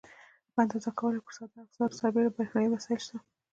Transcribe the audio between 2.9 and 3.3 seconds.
شته.